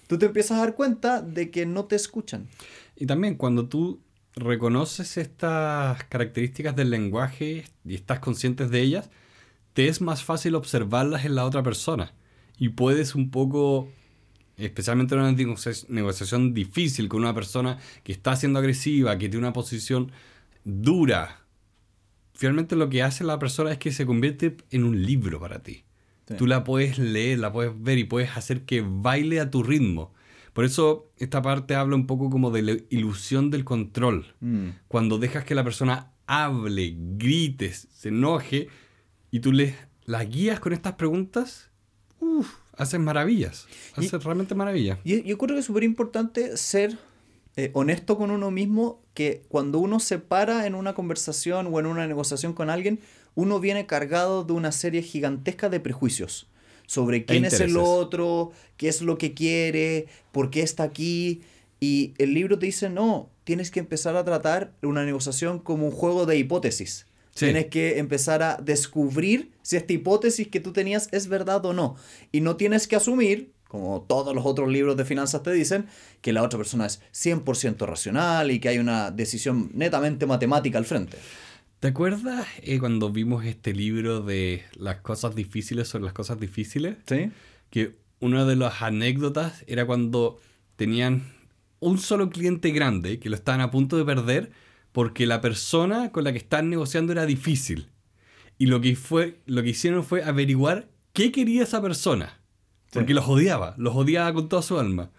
[0.06, 2.46] tú te empiezas a dar cuenta de que no te escuchan.
[2.94, 3.98] Y también cuando tú
[4.36, 9.10] reconoces estas características del lenguaje y estás conscientes de ellas,
[9.72, 12.14] te es más fácil observarlas en la otra persona.
[12.58, 13.88] Y puedes un poco,
[14.56, 15.36] especialmente en una
[15.88, 20.12] negociación difícil con una persona que está siendo agresiva, que tiene una posición
[20.64, 21.44] dura,
[22.34, 25.84] finalmente lo que hace la persona es que se convierte en un libro para ti.
[26.38, 30.14] Tú la puedes leer, la puedes ver y puedes hacer que baile a tu ritmo.
[30.54, 34.34] Por eso esta parte habla un poco como de la ilusión del control.
[34.40, 34.68] Mm.
[34.88, 38.68] Cuando dejas que la persona hable, grites, se enoje
[39.30, 39.74] y tú le
[40.06, 41.70] la guías con estas preguntas,
[42.20, 43.66] uff, haces maravillas.
[43.96, 44.98] Haces realmente maravillas.
[45.04, 46.98] Y yo creo que es súper importante ser
[47.56, 51.86] eh, honesto con uno mismo, que cuando uno se para en una conversación o en
[51.86, 52.98] una negociación con alguien,
[53.36, 56.48] uno viene cargado de una serie gigantesca de prejuicios
[56.86, 61.42] sobre quién es el otro, qué es lo que quiere, por qué está aquí.
[61.80, 65.92] Y el libro te dice, no, tienes que empezar a tratar una negociación como un
[65.92, 67.06] juego de hipótesis.
[67.34, 71.96] Tienes que empezar a descubrir si esta hipótesis que tú tenías es verdad o no.
[72.30, 75.86] Y no tienes que asumir, como todos los otros libros de finanzas te dicen,
[76.20, 80.84] que la otra persona es 100% racional y que hay una decisión netamente matemática al
[80.84, 81.18] frente.
[81.80, 86.96] ¿Te acuerdas eh, cuando vimos este libro de las cosas difíciles sobre las cosas difíciles?
[87.06, 87.30] Sí.
[87.70, 90.40] Que una de las anécdotas era cuando
[90.76, 91.24] tenían
[91.80, 94.52] un solo cliente grande que lo estaban a punto de perder
[94.94, 97.88] porque la persona con la que estaban negociando era difícil.
[98.58, 102.40] Y lo que, fue, lo que hicieron fue averiguar qué quería esa persona.
[102.92, 105.10] Porque los odiaba, los odiaba con toda su alma.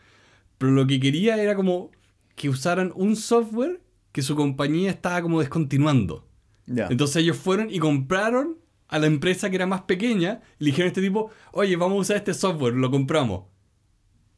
[0.57, 1.91] Pero lo que quería era como
[2.35, 3.81] que usaran un software
[4.13, 6.25] que su compañía estaba como descontinuando.
[6.65, 8.57] Entonces ellos fueron y compraron
[8.88, 11.97] a la empresa que era más pequeña y le dijeron a este tipo, oye, vamos
[11.97, 13.43] a usar este software, lo compramos.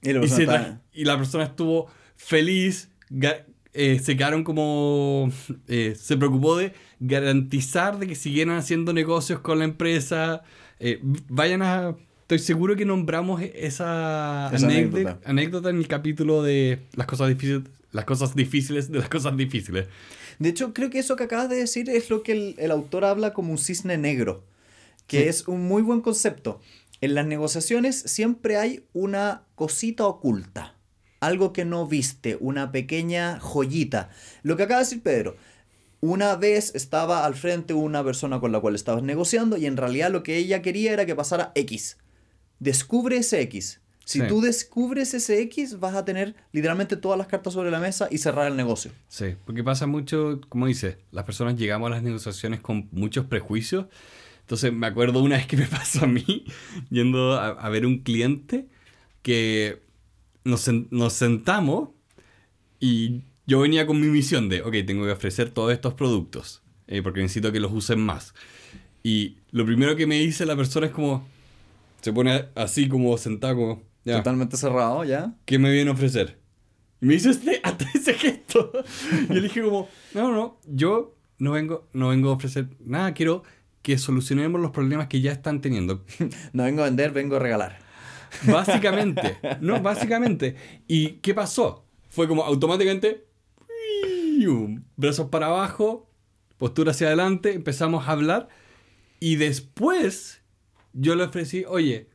[0.02, 0.13] Y,
[1.04, 2.89] la persona estuvo feliz,
[3.78, 5.32] eh, se quedaron como...
[5.68, 10.42] Eh, se preocupó de garantizar de que siguieran haciendo negocios con la empresa.
[10.80, 11.96] Eh, vayan a...
[12.22, 15.20] Estoy seguro que nombramos esa, anécdota.
[15.26, 15.70] anécdota.
[15.70, 19.88] en el capítulo de las cosas difíciles, las cosas difíciles de las cosas difíciles.
[20.40, 23.32] De hecho, creo que eso que acabas de decir es lo que el, autor habla
[23.32, 24.44] como un cisne negro,
[25.06, 26.60] que es un muy buen concepto.
[27.00, 30.77] En las negociaciones siempre hay una cosita oculta,
[31.19, 34.10] algo que no viste, una pequeña joyita.
[34.43, 35.36] Lo que acaba de decir Pedro,
[35.99, 40.12] una vez estaba al frente una persona con la cual estabas negociando y en realidad
[40.12, 41.97] lo que ella quería era que pasara X.
[42.60, 43.82] Descubre ese X.
[44.08, 48.08] Si tú descubres ese X, vas a tener literalmente todas las cartas sobre la mesa
[48.10, 48.89] y cerrar el negocio.
[49.10, 53.88] Sí, porque pasa mucho, como dice, las personas llegamos a las negociaciones con muchos prejuicios.
[54.39, 56.45] Entonces me acuerdo una vez que me pasó a mí,
[56.89, 58.69] yendo a, ver un cliente,
[59.23, 59.82] que
[60.47, 61.89] nos, sentamos
[62.79, 67.01] y yo venía con mi misión de, ok, tengo que ofrecer todos estos productos, eh,
[67.01, 68.33] porque necesito que los usen más.
[69.03, 71.27] Y lo primero que me dice la persona es como,
[72.01, 75.33] se pone así como sentado, como, Totalmente cerrado, ¿ya?
[75.43, 76.39] ¿Qué me viene a ofrecer?
[77.01, 78.71] Y me hizo este, hasta ese gesto.
[79.29, 83.43] y le dije como, no, no, yo no vengo, no vengo a ofrecer nada, quiero
[83.81, 86.05] que solucionemos los problemas que ya están teniendo.
[86.53, 87.87] no vengo a vender, vengo a regalar.
[88.44, 90.56] Básicamente, no, básicamente.
[90.88, 91.86] ¿Y qué pasó?
[92.10, 93.26] Fue como automáticamente,
[94.96, 96.10] brazos para abajo,
[96.58, 98.50] postura hacia adelante, empezamos a hablar
[99.20, 100.42] y después
[100.94, 102.10] yo le ofrecí, oye,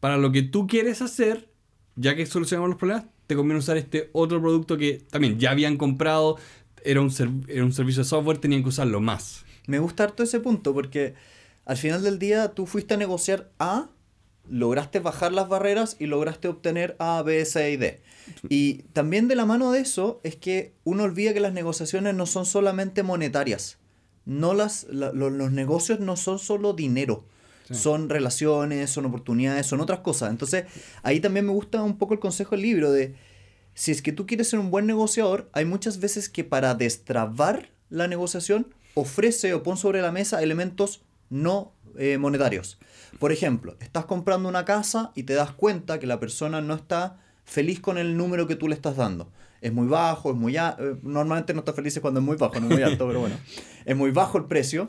[0.00, 1.50] para lo que tú quieres hacer,
[1.96, 5.76] ya que solucionamos los problemas, te conviene usar este otro producto que también ya habían
[5.76, 6.36] comprado,
[6.84, 9.44] era un, un servicio de software, tenían que usarlo más.
[9.66, 11.14] Me gusta harto ese punto porque
[11.64, 13.88] al final del día tú fuiste a negociar A,
[14.48, 18.00] lograste bajar las barreras y lograste obtener A, B, C y D.
[18.48, 22.26] Y también de la mano de eso es que uno olvida que las negociaciones no
[22.26, 23.78] son solamente monetarias.
[24.24, 27.24] No las, los negocios no son solo dinero.
[27.70, 30.30] Son relaciones, son oportunidades, son otras cosas.
[30.30, 30.64] Entonces,
[31.02, 33.14] ahí también me gusta un poco el consejo del libro de,
[33.72, 37.70] si es que tú quieres ser un buen negociador, hay muchas veces que para destrabar
[37.88, 42.78] la negociación, ofrece o pon sobre la mesa elementos no eh, monetarios.
[43.18, 47.18] Por ejemplo, estás comprando una casa y te das cuenta que la persona no está
[47.44, 49.30] feliz con el número que tú le estás dando.
[49.60, 50.82] Es muy bajo, es muy alto.
[50.84, 53.36] Eh, normalmente no está feliz cuando es muy bajo, no es muy alto, pero bueno.
[53.84, 54.88] Es muy bajo el precio.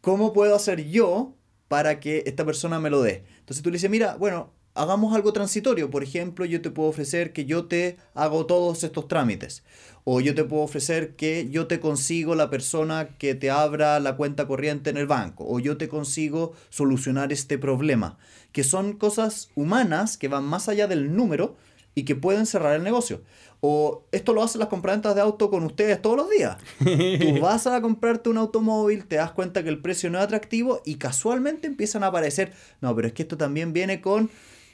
[0.00, 1.34] ¿Cómo puedo hacer yo
[1.68, 3.24] para que esta persona me lo dé?
[3.40, 4.50] Entonces tú le dices, mira, bueno,
[4.80, 5.90] hagamos algo transitorio.
[5.90, 9.62] Por ejemplo, yo te puedo ofrecer que yo te hago todos estos trámites.
[10.04, 14.16] O yo te puedo ofrecer que yo te consigo la persona que te abra la
[14.16, 15.44] cuenta corriente en el banco.
[15.46, 18.18] O yo te consigo solucionar este problema.
[18.52, 21.56] Que son cosas humanas que van más allá del número
[21.94, 23.20] y que pueden cerrar el negocio.
[23.60, 26.56] O esto lo hacen las compraventas de auto con ustedes todos los días.
[26.78, 30.80] Tú vas a comprarte un automóvil, te das cuenta que el precio no es atractivo
[30.86, 34.30] y casualmente empiezan a aparecer, no, pero es que esto también viene con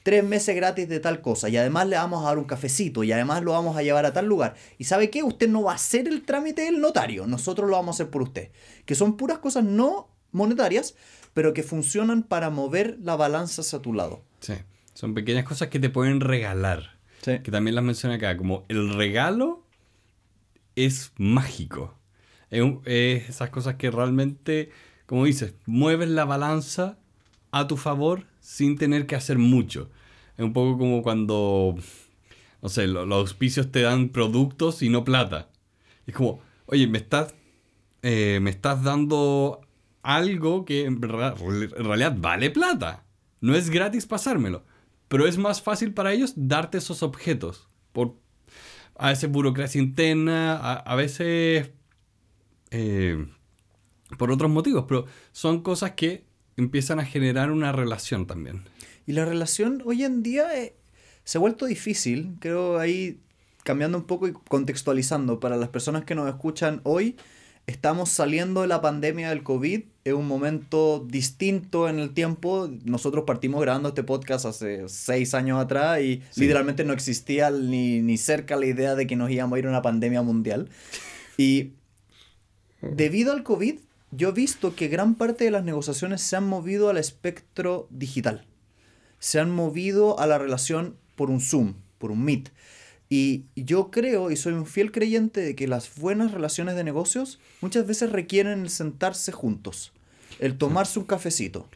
[0.06, 3.10] tres meses gratis de tal cosa y además le vamos a dar un cafecito y
[3.10, 4.54] además lo vamos a llevar a tal lugar.
[4.78, 5.24] ¿Y sabe qué?
[5.24, 8.22] Usted no va a hacer el trámite del notario, nosotros lo vamos a hacer por
[8.22, 8.52] usted.
[8.84, 10.94] Que son puras cosas no monetarias,
[11.34, 14.22] pero que funcionan para mover la balanza hacia tu lado.
[14.38, 14.54] Sí,
[14.94, 17.00] son pequeñas cosas que te pueden regalar.
[17.24, 19.66] Que también las mencioné acá, como el regalo
[20.76, 21.98] es mágico.
[22.50, 22.62] Es,
[23.28, 24.70] esas cosas que realmente,
[25.06, 26.96] como dices, mueves la balanza
[27.50, 29.90] a tu favor sin tener que hacer mucho.
[30.36, 31.76] Es un poco como cuando,
[32.62, 35.50] no sé, los, auspicios te dan productos y no plata.
[36.06, 37.34] Es como, oye, me estás,
[38.02, 39.60] eh, me estás dando
[40.02, 43.04] algo que en, realidad vale plata.
[43.40, 44.64] No es gratis pasármelo.
[45.08, 47.68] Pero es más fácil para ellos darte esos objetos.
[47.92, 48.14] Por
[48.98, 51.70] a veces burocracia interna, a, veces
[52.70, 53.26] eh,
[54.18, 54.84] por otros motivos.
[54.88, 56.24] Pero son cosas que
[56.56, 58.64] empiezan a generar una relación también.
[59.06, 60.74] Y la relación hoy en día eh,
[61.24, 63.20] se ha vuelto difícil, creo ahí
[63.62, 67.16] cambiando un poco y contextualizando para las personas que nos escuchan hoy,
[67.66, 72.70] estamos saliendo de la pandemia del COVID, es un momento distinto en el tiempo.
[72.84, 78.16] Nosotros partimos grabando este podcast hace seis años atrás y literalmente no existía ni, ni
[78.18, 80.68] cerca la idea de que nos íbamos a ir a una pandemia mundial.
[81.38, 81.72] Y
[82.80, 83.78] debido al COVID,
[84.10, 88.46] yo he visto que gran parte de las negociaciones se han movido al espectro digital.
[89.26, 92.52] Se han movido a la relación por un Zoom, por un Meet.
[93.08, 97.40] Y yo creo y soy un fiel creyente de que las buenas relaciones de negocios
[97.60, 99.92] muchas veces requieren el sentarse juntos,
[100.38, 101.66] el tomarse un cafecito.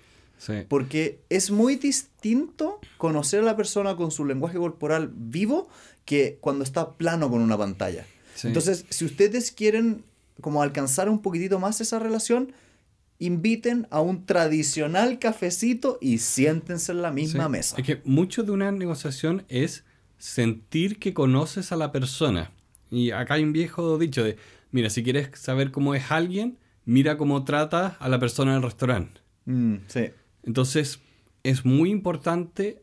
[0.68, 5.68] Porque es muy distinto conocer a la persona con su lenguaje corporal vivo
[6.04, 8.06] que cuando está plano con una pantalla.
[8.44, 10.04] Entonces, si ustedes quieren
[10.40, 12.52] como alcanzar un poquitito más esa relación,
[13.20, 17.76] inviten a un tradicional cafecito y siéntense en la misma mesa.
[17.78, 19.84] Es que mucho de una negociación es
[20.18, 22.50] sentir que conoces a la persona.
[22.90, 24.36] Y acá hay un viejo dicho de,
[24.72, 28.62] mira, si quieres saber cómo es alguien, mira cómo trata a la persona en el
[28.62, 29.20] restaurante.
[29.44, 30.06] Mm, sí.
[30.42, 31.00] Entonces,
[31.42, 32.82] es muy importante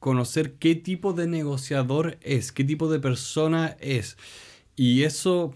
[0.00, 4.16] conocer qué tipo de negociador es, qué tipo de persona es.
[4.74, 5.54] Y eso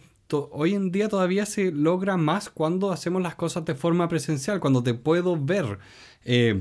[0.53, 4.83] hoy en día todavía se logra más cuando hacemos las cosas de forma presencial, cuando
[4.83, 5.79] te puedo ver.
[6.25, 6.61] Eh,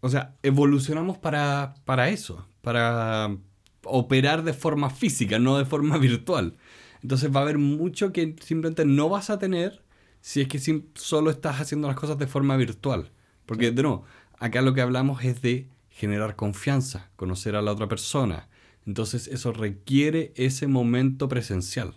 [0.00, 3.36] o sea, evolucionamos para, para eso, para
[3.84, 6.56] operar de forma física, no de forma virtual.
[7.02, 9.82] Entonces va a haber mucho que simplemente no vas a tener
[10.20, 10.60] si es que
[10.94, 13.10] solo estás haciendo las cosas de forma virtual.
[13.46, 14.04] Porque, de nuevo,
[14.38, 18.48] acá lo que hablamos es de generar confianza, conocer a la otra persona.
[18.86, 21.94] Entonces eso requiere ese momento presencial.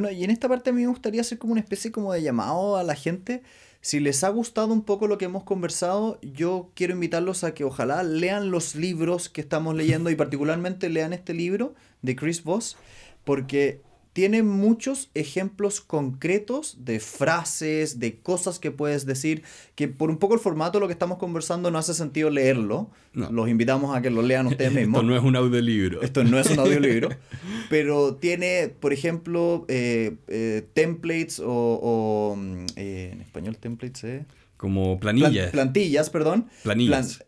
[0.00, 2.22] Bueno, y en esta parte a mí me gustaría hacer como una especie como de
[2.22, 3.42] llamado a la gente.
[3.80, 7.64] Si les ha gustado un poco lo que hemos conversado, yo quiero invitarlos a que
[7.64, 12.76] ojalá lean los libros que estamos leyendo y particularmente lean este libro de Chris Voss,
[13.24, 13.80] porque
[14.18, 19.44] tiene muchos ejemplos concretos de frases, de cosas que puedes decir,
[19.76, 22.90] que por un poco el formato de lo que estamos conversando no hace sentido leerlo.
[23.12, 25.02] Los invitamos a que lo lean ustedes mismos.
[25.02, 26.02] Esto no es un audiolibro.
[26.02, 27.10] Esto no es un audiolibro.
[27.70, 34.26] pero tiene, por ejemplo, eh, eh, templates o, mm, eh, en español templates, eh.
[34.56, 35.52] Como planillas.
[35.52, 36.48] plantillas, perdón.
[36.64, 37.24] Planillas.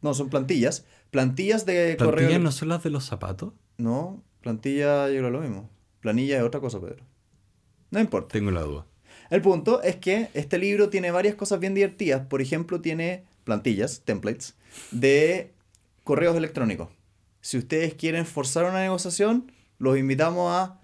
[0.00, 0.86] no, son plantillas.
[1.10, 2.12] Plantillas de correo.
[2.12, 3.52] ¿Plantillas no son las de los zapatos?
[3.76, 5.68] No, plantilla yo creo lo mismo.
[6.02, 7.04] Planilla es otra cosa, Pedro.
[7.90, 8.32] No importa.
[8.32, 8.86] Tengo la duda.
[9.30, 12.26] El punto es que este libro tiene varias cosas bien divertidas.
[12.26, 14.56] Por ejemplo, tiene plantillas, templates,
[14.90, 15.52] de
[16.04, 16.88] correos electrónicos.
[17.40, 20.80] Si ustedes quieren forzar una negociación, los invitamos a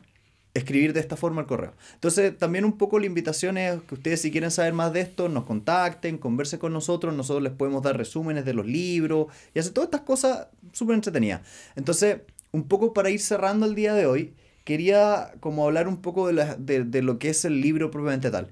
[0.54, 1.74] escribir de esta forma el correo.
[1.94, 5.28] Entonces, también un poco la invitación es que ustedes si quieren saber más de esto,
[5.28, 9.72] nos contacten, conversen con nosotros, nosotros les podemos dar resúmenes de los libros y hacer
[9.72, 11.42] todas estas cosas súper entretenidas.
[11.76, 12.20] Entonces,
[12.52, 14.34] un poco para ir cerrando el día de hoy,
[14.68, 18.50] quería como hablar un poco de, lo que es el libro propiamente tal.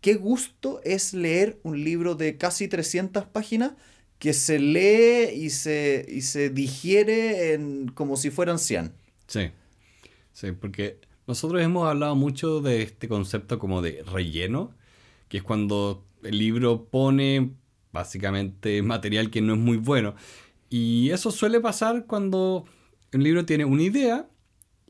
[0.00, 3.72] qué gusto es leer un libro de casi 300 páginas
[4.20, 8.92] que se lee y se, y se digiere en, como si fueran 100.
[9.26, 9.50] Sí,
[10.32, 14.72] sí, porque nosotros hemos hablado mucho de este concepto como de relleno,
[15.28, 17.50] que es cuando el libro pone
[17.90, 20.14] básicamente material que no es muy bueno.
[20.70, 22.66] Y eso suele pasar cuando
[23.12, 24.28] un libro tiene una idea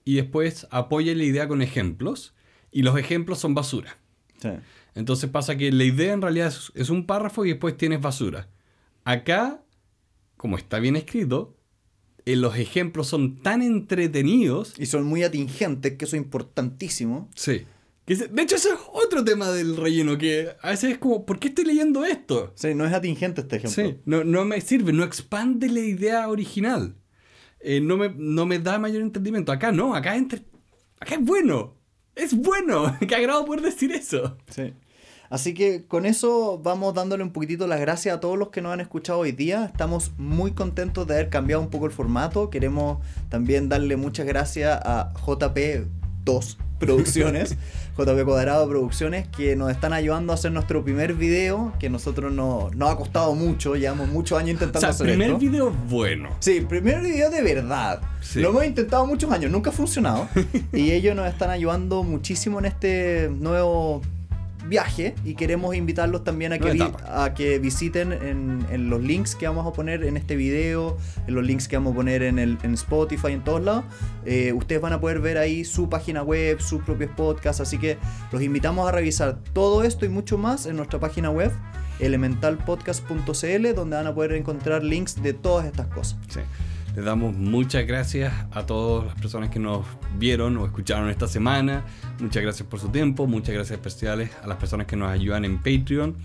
[0.07, 2.35] y después apoya la idea con ejemplos
[2.71, 3.99] y los ejemplos son basura.
[4.41, 4.51] Sí.
[4.95, 8.49] Entonces pasa que la idea en realidad es, es un párrafo y después tienes basura.
[9.05, 9.63] Acá,
[10.37, 11.59] como está bien escrito,
[12.25, 14.75] eh, los ejemplos son tan entretenidos.
[14.79, 17.29] Y son muy atingentes, que eso es importantísimo.
[17.35, 17.65] Sí.
[18.07, 21.49] De hecho, ese es otro tema del relleno, que a veces es como, ¿por qué
[21.49, 22.53] estoy leyendo esto?
[22.55, 23.85] Sí, no es atingente este ejemplo.
[23.85, 26.95] Sí, no, no me sirve, no expande la idea original.
[27.69, 29.51] Eh, no, me, no me da mayor entendimiento.
[29.51, 30.45] Acá no, acá, entre,
[31.01, 31.75] acá es bueno.
[32.15, 32.97] Es bueno.
[33.09, 34.37] Qué agrado poder decir eso.
[34.49, 34.73] Sí.
[35.31, 38.73] Así que con eso vamos dándole un poquitito las gracias a todos los que nos
[38.73, 39.65] han escuchado hoy día.
[39.65, 42.51] Estamos muy contentos de haber cambiado un poco el formato.
[42.51, 47.57] Queremos también darle muchas gracias a JP2 Producciones,
[47.99, 52.71] JP Cuadrado Producciones, que nos están ayudando a hacer nuestro primer video, que nosotros no,
[52.75, 55.39] nos ha costado mucho, llevamos muchos años O intentando sea, hacer primer esto.
[55.39, 56.31] video bueno.
[56.41, 58.01] Sí, primer video de verdad.
[58.21, 58.41] Sí.
[58.41, 60.29] Lo hemos intentado muchos años, nunca ha funcionado.
[60.73, 64.03] y ellos nos están ayudando muchísimo en este nuevo
[64.69, 69.35] viaje y queremos invitarlos también a que, vi- a que visiten en, en los links
[69.37, 70.97] que vamos a poner en este video,
[71.27, 73.85] en los links que vamos a poner en, el, en Spotify, en todos lados.
[74.25, 77.97] Eh, ustedes van a poder ver ahí su página web, sus propios podcasts, así que
[78.33, 81.53] los invitamos a revisar todo esto y mucho más en nuestra página web
[82.01, 86.19] elementalpodcast.cl donde van a poder encontrar links de todas estas cosas.
[86.29, 86.41] Sí.
[86.97, 89.85] Les damos muchas gracias a todas las personas que nos
[90.17, 91.85] vieron o escucharon esta semana.
[92.19, 93.27] Muchas gracias por su tiempo.
[93.27, 96.17] Muchas gracias especiales a las personas que nos ayudan en Patreon.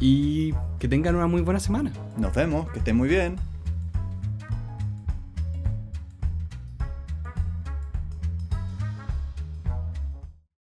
[0.00, 1.92] Y que tengan una muy buena semana.
[2.18, 3.36] Nos vemos, que estén muy bien.